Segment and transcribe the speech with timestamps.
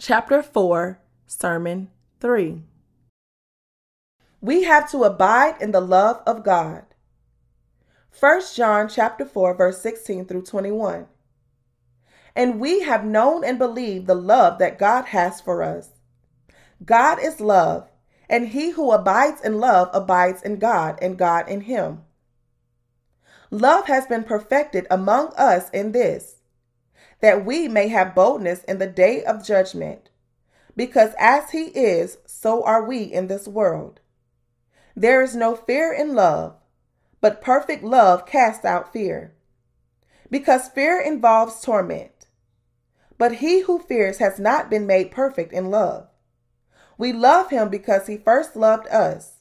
[0.00, 1.90] chapter 4, sermon
[2.20, 2.62] 3.
[4.40, 6.84] We have to abide in the love of God.
[8.18, 11.08] 1 John chapter 4 verse 16 through 21.
[12.36, 15.90] And we have known and believed the love that God has for us.
[16.84, 17.90] God is love,
[18.28, 22.04] and he who abides in love abides in God, and God in him.
[23.50, 26.37] Love has been perfected among us in this,
[27.20, 30.10] that we may have boldness in the day of judgment.
[30.76, 34.00] Because as he is, so are we in this world.
[34.94, 36.56] There is no fear in love,
[37.20, 39.34] but perfect love casts out fear.
[40.30, 42.26] Because fear involves torment.
[43.16, 46.06] But he who fears has not been made perfect in love.
[46.96, 49.40] We love him because he first loved us.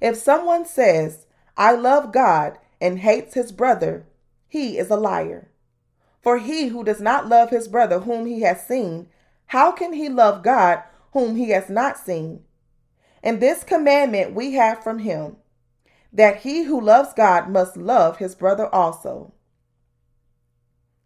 [0.00, 4.06] If someone says, I love God, and hates his brother,
[4.48, 5.50] he is a liar.
[6.26, 9.06] For he who does not love his brother whom he has seen,
[9.46, 10.82] how can he love God
[11.12, 12.42] whom he has not seen?
[13.22, 15.36] And this commandment we have from him
[16.12, 19.34] that he who loves God must love his brother also.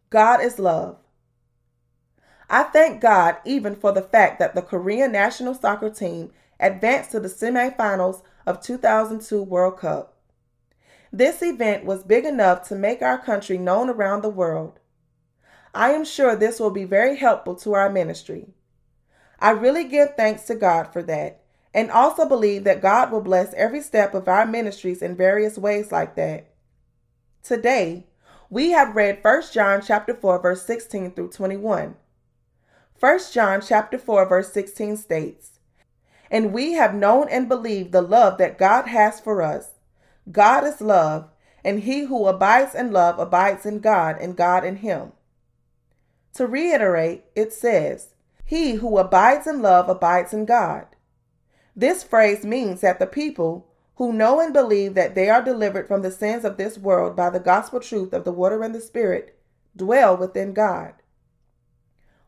[0.08, 0.96] God is love.
[2.48, 7.20] I thank God even for the fact that the Korean national soccer team advanced to
[7.20, 10.16] the semifinals of 2002 World Cup.
[11.12, 14.80] This event was big enough to make our country known around the world.
[15.74, 18.48] I am sure this will be very helpful to our ministry.
[19.38, 23.54] I really give thanks to God for that and also believe that God will bless
[23.54, 26.50] every step of our ministries in various ways like that.
[27.42, 28.06] Today,
[28.50, 31.94] we have read 1 John chapter 4 verse 16 through 21.
[32.98, 35.60] 1 John chapter 4 verse 16 states,
[36.30, 39.70] "And we have known and believed the love that God has for us,
[40.30, 41.30] God is love,
[41.64, 45.12] and he who abides in love abides in God, and God in him.
[46.34, 48.14] To reiterate, it says,
[48.44, 50.86] He who abides in love abides in God.
[51.74, 56.02] This phrase means that the people who know and believe that they are delivered from
[56.02, 59.38] the sins of this world by the gospel truth of the water and the Spirit
[59.76, 60.94] dwell within God.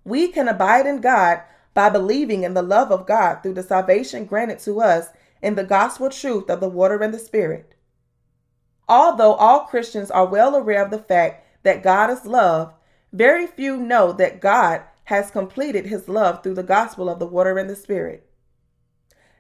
[0.05, 1.43] We can abide in God
[1.75, 5.09] by believing in the love of God through the salvation granted to us
[5.41, 7.75] in the gospel truth of the water and the Spirit.
[8.89, 12.75] Although all Christians are well aware of the fact that God is love,
[13.13, 17.59] very few know that God has completed his love through the gospel of the water
[17.59, 18.27] and the Spirit.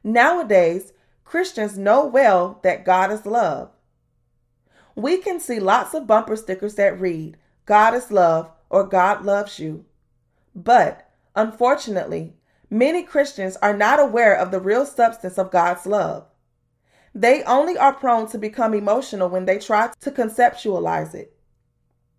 [0.05, 0.93] Nowadays,
[1.25, 3.71] Christians know well that God is love.
[4.94, 9.59] We can see lots of bumper stickers that read, God is love or God loves
[9.59, 9.87] you.
[10.54, 12.34] But, unfortunately,
[12.69, 16.27] many Christians are not aware of the real substance of God's love.
[17.15, 21.34] They only are prone to become emotional when they try to conceptualize it.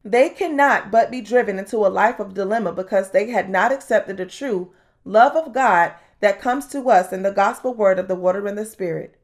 [0.06, 4.18] They cannot but be driven into a life of dilemma because they had not accepted
[4.18, 4.74] the true
[5.06, 8.58] love of God that comes to us in the gospel word of the water and
[8.58, 9.18] the spirit.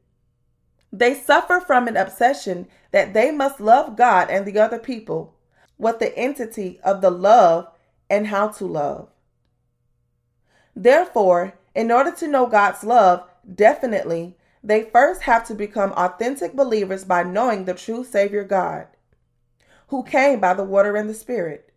[0.92, 5.36] They suffer from an obsession that they must love God and the other people
[5.78, 7.68] with the entity of the love
[8.08, 9.08] and how to love.
[10.74, 13.24] Therefore, in order to know God's love
[13.54, 18.86] definitely, they first have to become authentic believers by knowing the true Savior God,
[19.90, 21.72] who came by the water and the Spirit.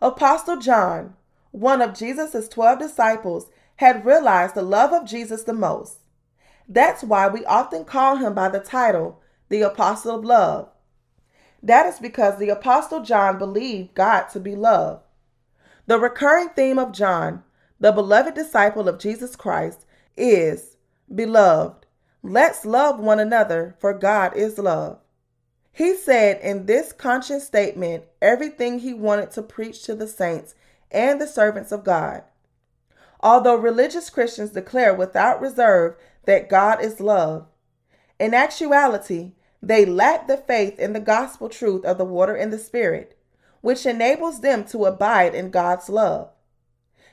[0.00, 1.14] Apostle John,
[1.50, 5.98] one of Jesus' 12 disciples, had realized the love of Jesus the most.
[6.68, 10.70] That's why we often call him by the title, the Apostle of Love.
[11.60, 15.02] That is because the Apostle John believed God to be love.
[15.86, 17.42] The recurring theme of John,
[17.80, 19.86] the beloved disciple of Jesus Christ,
[20.16, 20.76] is
[21.12, 21.86] Beloved,
[22.22, 25.00] let's love one another, for God is love.
[25.78, 30.56] He said in this conscious statement everything he wanted to preach to the saints
[30.90, 32.24] and the servants of God.
[33.20, 35.94] Although religious Christians declare without reserve
[36.24, 37.46] that God is love,
[38.18, 42.58] in actuality, they lack the faith in the gospel truth of the water and the
[42.58, 43.16] spirit,
[43.60, 46.30] which enables them to abide in God's love.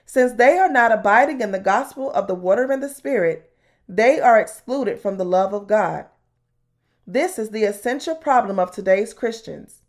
[0.07, 3.53] Since they are not abiding in the gospel of the water and the spirit,
[3.87, 6.07] they are excluded from the love of God.
[7.07, 9.81] This is the essential problem of today's Christians.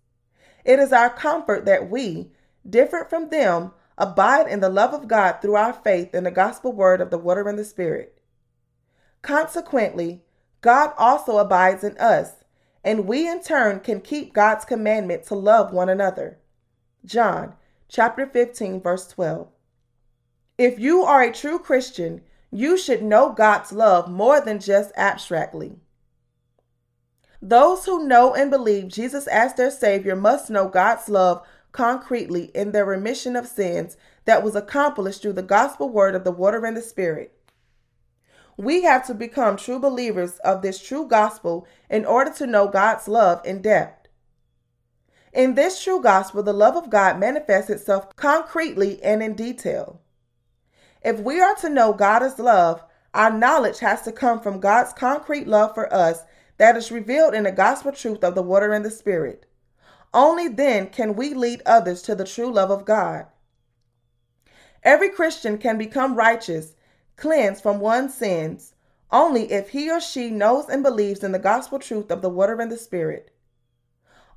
[0.65, 2.31] It is our comfort that we,
[2.69, 6.73] different from them, abide in the love of God through our faith in the gospel
[6.73, 8.21] word of the water and the spirit.
[9.23, 10.25] Consequently,
[10.61, 12.45] God also abides in us,
[12.85, 16.39] and we in turn can keep God's commandment to love one another.
[17.05, 17.55] John
[17.89, 19.49] chapter 15 verse 12.
[20.59, 25.81] If you are a true Christian, you should know God's love more than just abstractly.
[27.49, 32.73] Those who know and believe Jesus as their Savior must know God's love concretely in
[32.73, 36.77] their remission of sins that was accomplished through the gospel word of the water and
[36.77, 37.39] the Spirit.
[38.57, 43.07] We have to become true believers of this true gospel in order to know God's
[43.07, 44.09] love in depth.
[45.33, 50.01] In this true gospel, the love of God manifests itself concretely and in detail.
[51.01, 52.83] If we are to know God as love,
[53.15, 56.25] our knowledge has to come from God's concrete love for us
[56.59, 59.47] that is revealed in the gospel truth of the water and the Spirit.
[60.15, 63.27] Only then can we lead others to the true love of God.
[64.83, 66.75] Every Christian can become righteous,
[67.17, 68.75] cleansed from one's sins,
[69.11, 72.61] only if he or she knows and believes in the gospel truth of the water
[72.61, 73.31] and the Spirit.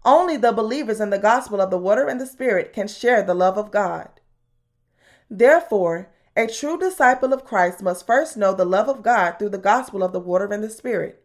[0.03, 3.33] Only the believers in the gospel of the water and the Spirit can share the
[3.33, 4.09] love of God.
[5.29, 9.57] Therefore, a true disciple of Christ must first know the love of God through the
[9.57, 11.23] gospel of the water and the Spirit.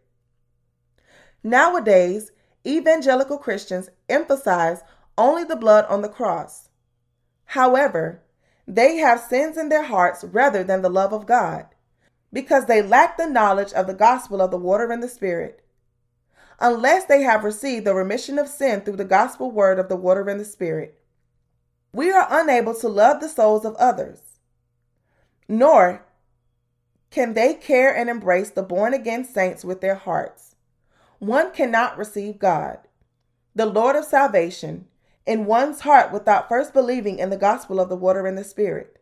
[1.45, 2.31] Nowadays,
[2.65, 4.81] evangelical Christians emphasize
[5.15, 6.69] only the blood on the cross.
[7.45, 8.23] However,
[8.67, 11.67] they have sins in their hearts rather than the love of God,
[12.33, 15.63] because they lack the knowledge of the gospel of the water and the Spirit.
[16.59, 20.27] Unless they have received the remission of sin through the gospel word of the water
[20.27, 20.99] and the Spirit,
[21.93, 24.39] we are unable to love the souls of others,
[25.47, 26.07] nor
[27.11, 30.54] can they care and embrace the born again saints with their hearts.
[31.25, 32.77] One cannot receive God,
[33.55, 34.87] the Lord of salvation,
[35.25, 39.01] in one's heart without first believing in the gospel of the water and the Spirit.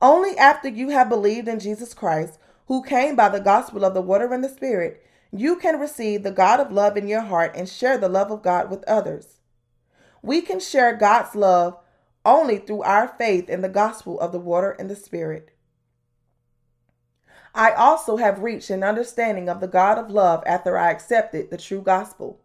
[0.00, 2.38] Only after you have believed in Jesus Christ,
[2.68, 6.30] who came by the gospel of the water and the Spirit, you can receive the
[6.30, 9.40] God of love in your heart and share the love of God with others.
[10.22, 11.78] We can share God's love
[12.24, 15.51] only through our faith in the gospel of the water and the Spirit.
[17.54, 21.58] I also have reached an understanding of the God of love after I accepted the
[21.58, 22.40] true gospel.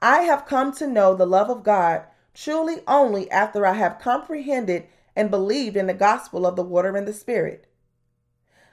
[0.00, 2.04] I have come to know the love of God
[2.34, 4.86] truly only after I have comprehended
[5.16, 7.66] and believed in the gospel of the water and the Spirit.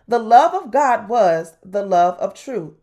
[0.08, 2.76] The love of God was the love of truth.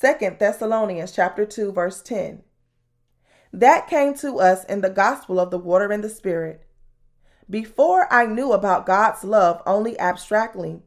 [0.00, 2.42] 2 Thessalonians chapter 2 verse 10.
[3.52, 6.66] That came to us in the gospel of the water and the Spirit.
[7.48, 10.82] Before I knew about God's love only abstractly,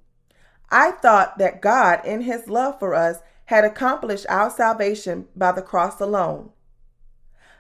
[0.72, 5.62] I thought that God, in His love for us, had accomplished our salvation by the
[5.62, 6.52] cross alone.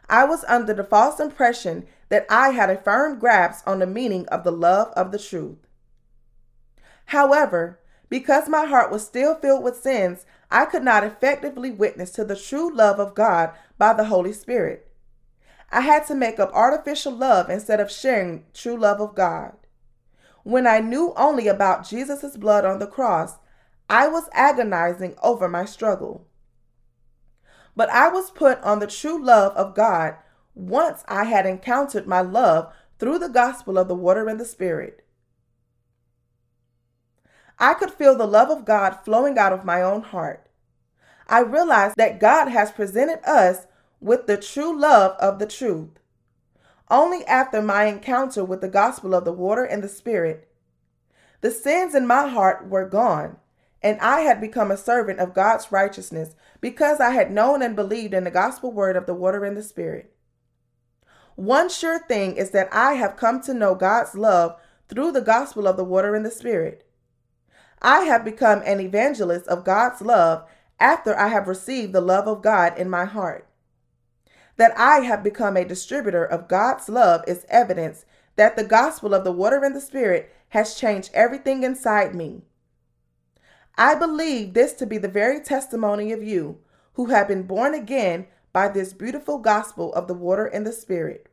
[0.09, 4.27] I was under the false impression that I had a firm grasp on the meaning
[4.29, 5.57] of the love of the truth.
[7.05, 7.79] However,
[8.09, 12.35] because my heart was still filled with sins, I could not effectively witness to the
[12.35, 14.89] true love of God by the Holy Spirit.
[15.71, 19.53] I had to make up artificial love instead of sharing true love of God.
[20.43, 23.37] When I knew only about Jesus' blood on the cross,
[23.89, 26.27] I was agonizing over my struggle.
[27.75, 30.15] But I was put on the true love of God
[30.55, 35.05] once I had encountered my love through the gospel of the water and the Spirit.
[37.59, 40.47] I could feel the love of God flowing out of my own heart.
[41.27, 43.67] I realized that God has presented us
[43.99, 46.00] with the true love of the truth.
[46.91, 50.49] Only after my encounter with the gospel of the water and the Spirit,
[51.39, 53.37] the sins in my heart were gone,
[53.81, 58.13] and I had become a servant of God's righteousness because I had known and believed
[58.13, 60.13] in the gospel word of the water and the Spirit.
[61.35, 65.67] One sure thing is that I have come to know God's love through the gospel
[65.67, 66.85] of the water and the Spirit.
[67.81, 70.43] I have become an evangelist of God's love
[70.77, 73.47] after I have received the love of God in my heart.
[74.61, 79.23] That I have become a distributor of God's love is evidence that the gospel of
[79.23, 82.43] the water and the Spirit has changed everything inside me.
[83.75, 86.59] I believe this to be the very testimony of you
[86.93, 91.27] who have been born again by this beautiful gospel of the water and the Spirit.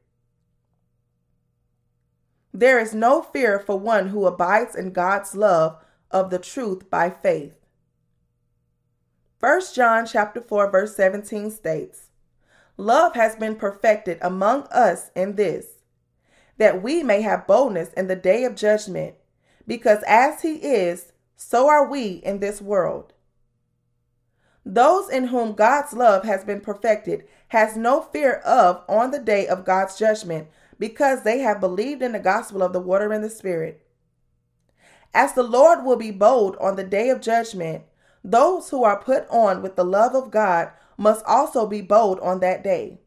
[2.55, 5.77] There is no fear for one who abides in God's love
[6.11, 7.53] of the truth by faith.
[9.41, 12.08] 1 John chapter 4 verse 17 states,
[12.81, 15.81] Love has been perfected among us in this,
[16.59, 19.17] that we may have boldness in the day of judgment,
[19.67, 23.13] because as he is, so are we in this world.
[24.65, 29.49] Those in whom God's love has been perfected has no fear of on the day
[29.49, 33.31] of God's judgment because they have believed in the gospel of the water and the
[33.31, 33.85] spirit.
[35.13, 37.85] As the Lord will be bold on the day of judgment,
[38.23, 42.41] those who are put on with the love of God must also be bold on
[42.41, 43.01] that day.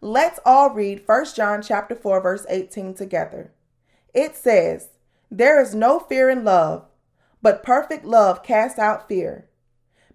[0.00, 3.52] Let's all read 1 John chapter 4 verse 18 together.
[4.14, 4.90] It says,
[5.30, 6.86] "There is no fear in love,
[7.42, 9.48] but perfect love casts out fear,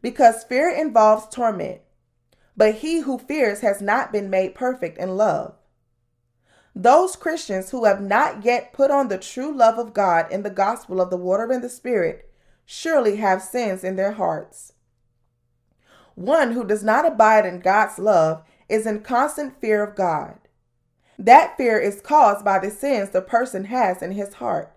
[0.01, 1.81] because fear involves torment.
[2.57, 5.55] but he who fears has not been made perfect in love.
[6.75, 10.49] Those Christians who have not yet put on the true love of God in the
[10.49, 12.31] gospel of the water and the Spirit
[12.65, 14.73] surely have sins in their hearts.
[16.21, 20.37] One who does not abide in God's love is in constant fear of God.
[21.17, 24.71] That fear is caused by the sins the person has in his heart.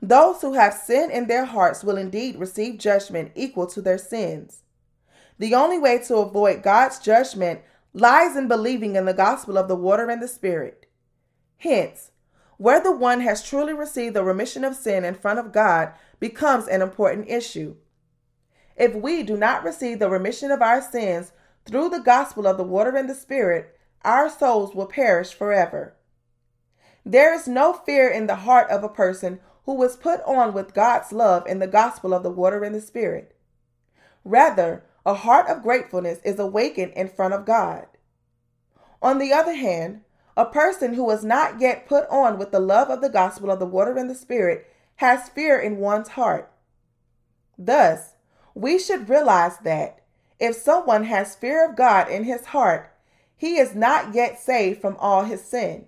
[0.00, 4.62] Those who have sin in their hearts will indeed receive judgment equal to their sins.
[5.36, 7.62] The only way to avoid God's judgment
[7.92, 10.86] lies in believing in the gospel of the water and the Spirit.
[11.56, 12.12] Hence,
[12.56, 16.82] whether one has truly received the remission of sin in front of God becomes an
[16.82, 17.74] important issue.
[18.76, 21.32] If we do not receive the remission of our sins
[21.64, 25.96] through the gospel of the water and the Spirit, our souls will perish forever.
[27.04, 30.74] There is no fear in the heart of a person who was put on with
[30.74, 33.34] God's love in the gospel of the water and the Spirit.
[34.24, 37.86] Rather, a heart of gratefulness is awakened in front of God.
[39.00, 40.02] On the other hand,
[40.36, 43.58] a person who is not yet put on with the love of the gospel of
[43.58, 44.66] the water and the Spirit
[44.96, 46.52] has fear in one's heart.
[47.56, 48.15] Thus,
[48.56, 50.00] we should realize that
[50.40, 52.90] if someone has fear of God in his heart,
[53.36, 55.84] he is not yet saved from all his sin.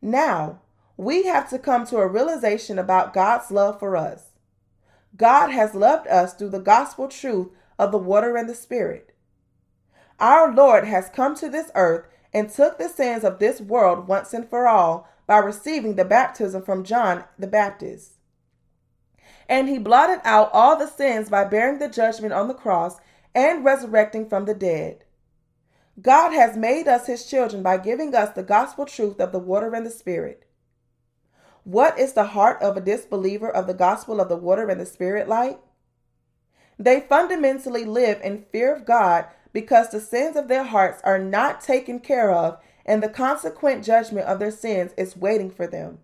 [0.00, 0.60] Now,
[0.96, 4.30] we have to come to a realization about God's love for us.
[5.16, 7.48] God has loved us through the gospel truth
[7.80, 9.12] of the water and the Spirit.
[10.20, 14.32] Our Lord has come to this earth and took the sins of this world once
[14.32, 18.15] and for all by receiving the baptism from John the Baptist.
[19.48, 22.98] And he blotted out all the sins by bearing the judgment on the cross
[23.34, 25.04] and resurrecting from the dead.
[26.00, 29.74] God has made us his children by giving us the gospel truth of the water
[29.74, 30.46] and the Spirit.
[31.64, 34.86] What is the heart of a disbeliever of the gospel of the water and the
[34.86, 35.58] Spirit like?
[36.78, 41.62] They fundamentally live in fear of God because the sins of their hearts are not
[41.62, 45.98] taken care of and the consequent judgment of their sins is waiting for them.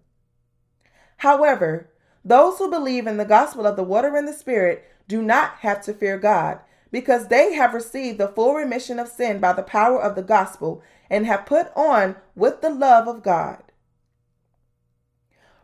[1.19, 1.92] However,
[2.25, 5.83] those who believe in the gospel of the water and the Spirit do not have
[5.83, 6.61] to fear God
[6.91, 10.83] because they have received the full remission of sin by the power of the gospel
[11.11, 13.63] and have put on with the love of God.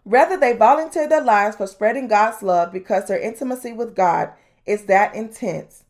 [0.04, 4.32] Rather, they volunteer their lives for spreading God's love because their intimacy with God
[4.64, 5.84] is that intense.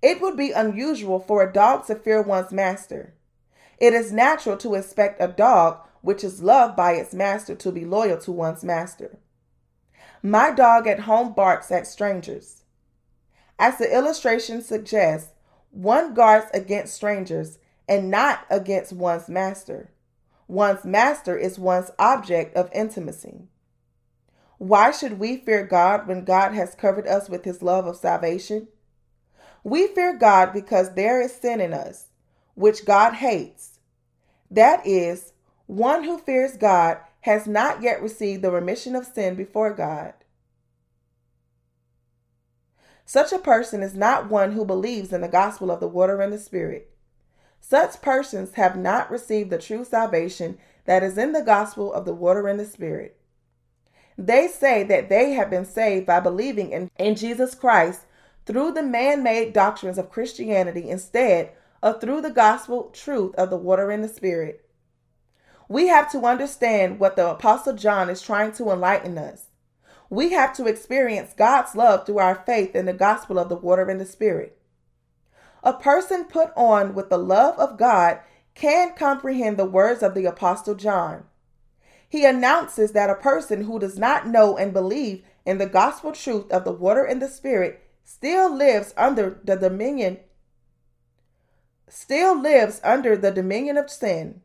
[0.00, 3.14] It would be unusual for a dog to fear one's master.
[3.78, 7.84] It is natural to expect a dog which is loved by its master to be
[7.84, 9.18] loyal to one's master.
[10.24, 12.62] My dog at home barks at strangers.
[13.58, 15.32] As the illustration suggests,
[15.72, 19.90] one guards against strangers and not against one's master.
[20.46, 23.48] One's master is one's object of intimacy.
[24.58, 28.68] Why should we fear God when God has covered us with his love of salvation?
[29.64, 32.10] We fear God because there is sin in us,
[32.54, 33.80] which God hates.
[34.48, 35.32] That is,
[35.66, 40.14] one who fears God has not yet received the remission of sin before God.
[43.04, 46.32] Such a person is not one who believes in the gospel of the water and
[46.32, 46.90] the Spirit.
[47.60, 52.14] Such persons have not received the true salvation that is in the gospel of the
[52.14, 53.16] water and the Spirit.
[54.18, 58.02] They say that they have been saved by believing in, in Jesus Christ
[58.46, 61.52] through the man made doctrines of Christianity instead
[61.82, 64.61] of through the gospel truth of the water and the Spirit.
[65.72, 69.46] We have to understand what the Apostle John is trying to enlighten us.
[70.10, 73.88] We have to experience God's love through our faith in the gospel of the water
[73.88, 74.58] and the Spirit.
[75.64, 78.20] A person put on with the love of God
[78.54, 81.24] can comprehend the words of the Apostle John.
[82.06, 86.52] He announces that a person who does not know and believe in the gospel truth
[86.52, 90.18] of the water and the spirit still lives under the dominion
[91.88, 94.42] still lives under the dominion of sin.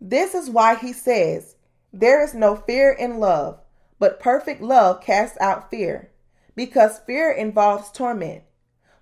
[0.00, 1.56] This is why he says,
[1.92, 3.60] there is no fear in love,
[3.98, 6.10] but perfect love casts out fear,
[6.54, 8.42] because fear involves torment.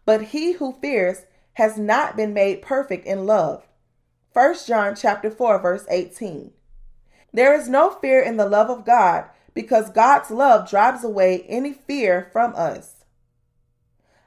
[0.04, 3.66] But he who fears has not been made perfect in love.
[4.32, 6.52] 1 John chapter 4 verse 18.
[7.32, 9.24] There is no fear in the love of God
[9.54, 13.04] because God's love drives away any fear from us.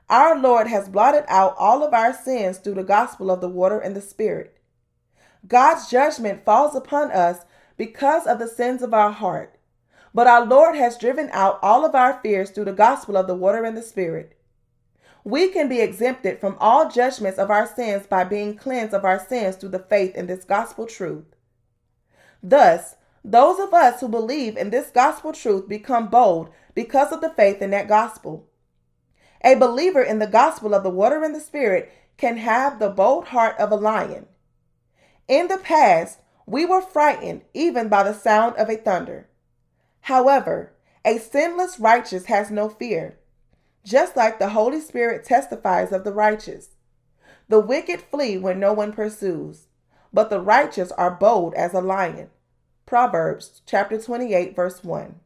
[0.09, 3.79] Our Lord has blotted out all of our sins through the gospel of the water
[3.79, 4.56] and the Spirit.
[5.45, 9.57] God's judgment falls upon us because of the sins of our heart.
[10.13, 13.35] But our Lord has driven out all of our fears through the gospel of the
[13.35, 14.37] water and the Spirit.
[15.23, 19.19] We can be exempted from all judgments of our sins by being cleansed of our
[19.19, 21.35] sins through the faith in this gospel truth.
[22.41, 27.29] Thus, those of us who believe in this gospel truth become bold because of the
[27.29, 28.47] faith in that gospel.
[29.43, 33.25] A believer in the gospel of the water and the spirit can have the bold
[33.25, 34.27] heart of a lion.
[35.27, 39.27] In the past, we were frightened even by the sound of a thunder.
[40.01, 40.71] However,
[41.03, 43.17] a sinless righteous has no fear,
[43.83, 46.69] just like the Holy Spirit testifies of the righteous.
[47.49, 49.67] The wicked flee when no one pursues,
[50.13, 52.29] but the righteous are bold as a lion.
[52.85, 55.19] Proverbs chapter 28 verse 1.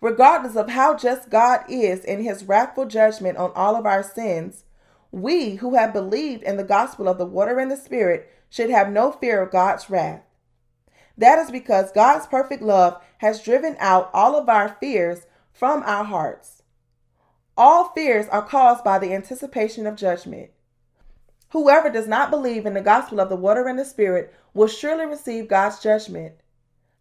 [0.00, 4.64] Regardless of how just God is in his wrathful judgment on all of our sins,
[5.12, 8.92] we who have believed in the gospel of the water and the spirit should have
[8.92, 10.20] no fear of God's wrath.
[11.16, 16.04] That is because God's perfect love has driven out all of our fears from our
[16.04, 16.62] hearts.
[17.56, 20.50] All fears are caused by the anticipation of judgment.
[21.52, 25.06] Whoever does not believe in the gospel of the water and the spirit will surely
[25.06, 26.34] receive God's judgment.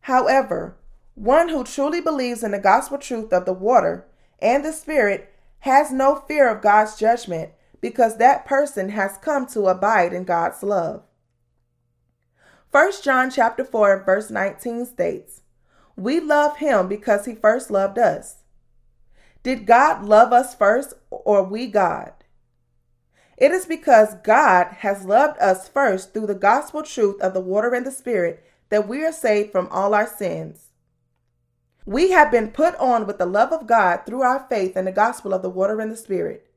[0.01, 0.77] However,
[1.15, 4.07] one who truly believes in the gospel truth of the water
[4.39, 9.67] and the spirit has no fear of God's judgment because that person has come to
[9.67, 11.03] abide in God's love.
[12.71, 15.41] 1 John chapter 4 verse 19 states,
[15.97, 18.43] "We love him because he first loved us."
[19.43, 22.13] Did God love us first or we God?
[23.35, 27.73] It is because God has loved us first through the gospel truth of the water
[27.73, 30.69] and the spirit that we are saved from all our sins.
[31.85, 34.91] We have been put on with the love of God through our faith in the
[34.91, 36.47] gospel of the water and the spirit.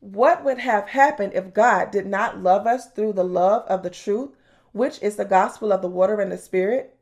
[0.00, 3.90] What would have happened if God did not love us through the love of the
[3.90, 4.30] truth,
[4.74, 6.96] which is the gospel of the water and the spirit?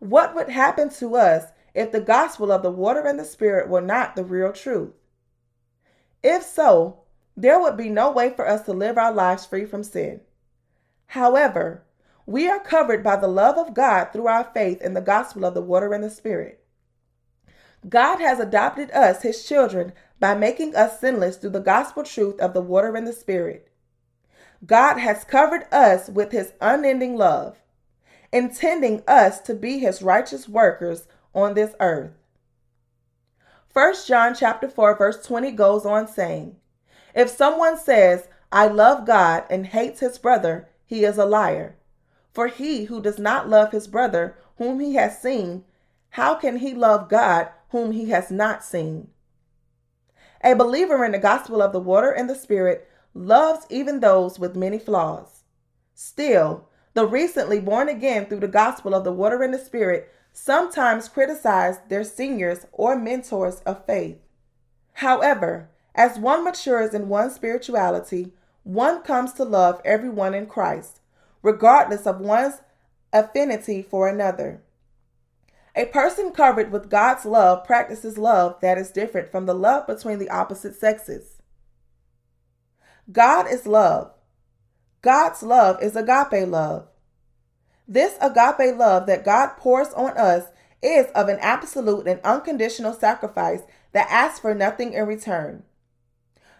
[0.00, 3.80] What would happen to us if the gospel of the water and the spirit were
[3.80, 4.92] not the real truth?
[6.20, 7.04] If so,
[7.36, 10.20] there would be no way for us to live our lives free from sin.
[11.06, 11.84] However,
[12.26, 15.54] we are covered by the love of God through our faith in the gospel of
[15.54, 16.64] the water and the spirit.
[17.88, 22.52] God has adopted us, his children, by making us sinless through the gospel truth of
[22.52, 23.71] the water and the spirit.
[24.64, 27.56] God has covered us with his unending love,
[28.32, 32.12] intending us to be his righteous workers on this earth.
[33.72, 36.56] 1 John chapter 4 verse 20 goes on saying,
[37.14, 41.76] If someone says, I love God and hates his brother, he is a liar.
[42.32, 45.64] For he who does not love his brother whom he has seen,
[46.10, 49.08] how can he love God whom he has not seen?
[50.44, 54.56] A believer in the gospel of the water and the spirit loves even those with
[54.56, 55.44] many flaws.
[55.94, 61.08] Still, the recently born again through the gospel of the water and the spirit sometimes
[61.08, 64.18] criticize their seniors or mentors of faith.
[64.94, 71.00] However, as one matures in one's spirituality, one comes to love everyone in Christ
[71.42, 72.60] regardless of one's
[73.12, 74.62] affinity for another.
[75.74, 80.18] A person covered with God's love practices love that is different from the love between
[80.18, 81.41] the opposite sexes.
[83.10, 84.12] God is love.
[85.00, 86.86] God's love is agape love.
[87.88, 90.44] This agape love that God pours on us
[90.82, 93.62] is of an absolute and unconditional sacrifice
[93.92, 95.64] that asks for nothing in return.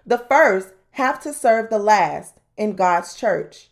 [0.04, 3.70] The first have to serve the last in God's church.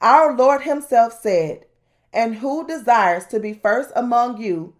[0.00, 1.66] Our Lord Himself said,
[2.12, 4.74] And who desires to be first among you,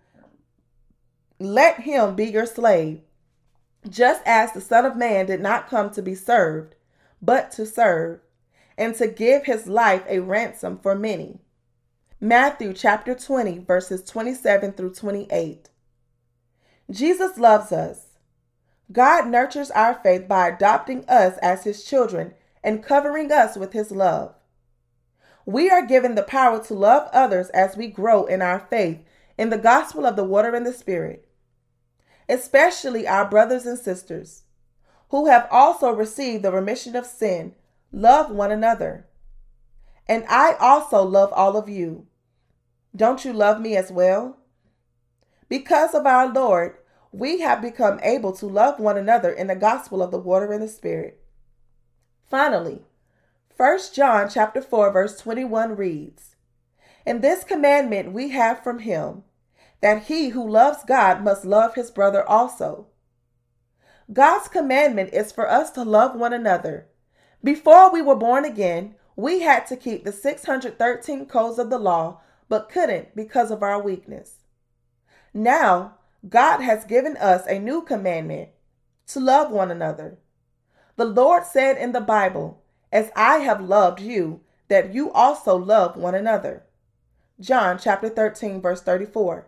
[1.38, 3.00] let him be your slave,
[3.88, 6.75] just as the Son of Man did not come to be served,
[7.20, 8.20] but to serve,
[8.78, 11.40] and to give his life a ransom for many.
[12.20, 15.70] Matthew chapter 20, verses 27 through 28.
[16.90, 18.06] Jesus loves us.
[18.92, 23.90] God nurtures our faith by adopting us as his children and covering us with his
[23.90, 24.34] love.
[25.44, 29.00] We are given the power to love others as we grow in our faith
[29.38, 31.28] in the gospel of the water and the spirit,
[32.28, 34.42] especially our brothers and sisters
[35.08, 37.54] who have also received the remission of sin.
[37.92, 39.06] Love one another.
[40.08, 42.06] And I also love all of you.
[42.94, 44.38] Don't you love me as well?
[45.48, 46.76] Because of our Lord,
[47.12, 50.62] we have become able to love one another in the gospel of the water and
[50.62, 51.20] the spirit.
[52.28, 52.84] Finally,
[53.56, 56.36] 1 John chapter 4 verse 21 reads,
[57.06, 59.24] "In this commandment we have from him,
[59.80, 62.88] that he who loves God must love his brother also."
[64.12, 66.86] God's commandment is for us to love one another.
[67.42, 72.20] Before we were born again, we had to keep the 613 codes of the law,
[72.48, 74.44] but couldn't because of our weakness.
[75.34, 75.96] Now,
[76.28, 78.50] God has given us a new commandment
[79.08, 80.18] to love one another.
[80.96, 85.96] The Lord said in the Bible, as I have loved you, that you also love
[85.96, 86.64] one another.
[87.40, 89.46] John chapter 13, verse 34.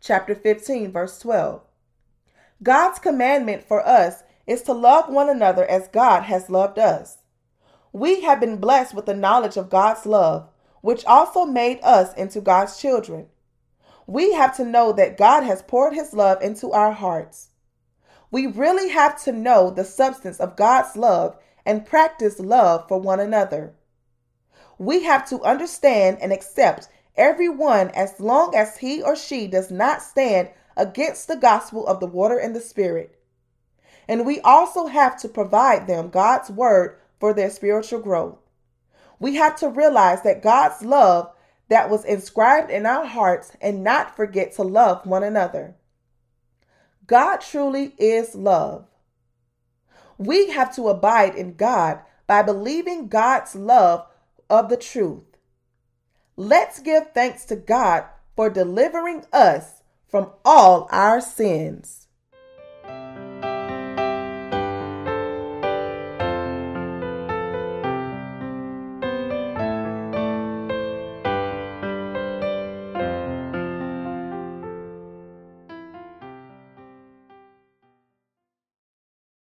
[0.00, 1.62] Chapter 15, verse 12.
[2.62, 7.18] God's commandment for us is to love one another as God has loved us.
[7.92, 10.48] We have been blessed with the knowledge of God's love,
[10.80, 13.28] which also made us into God's children.
[14.06, 17.48] We have to know that God has poured his love into our hearts.
[18.30, 23.20] We really have to know the substance of God's love and practice love for one
[23.20, 23.74] another.
[24.78, 30.02] We have to understand and accept everyone as long as he or she does not
[30.02, 33.18] stand against the gospel of the water and the spirit.
[34.08, 38.38] And we also have to provide them God's word for their spiritual growth.
[39.18, 41.30] We have to realize that God's love
[41.68, 45.76] that was inscribed in our hearts and not forget to love one another.
[47.06, 48.86] God truly is love.
[50.18, 54.06] We have to abide in God by believing God's love
[54.48, 55.24] of the truth.
[56.36, 58.04] Let's give thanks to God
[58.36, 59.82] for delivering us
[60.14, 62.03] from all our sins.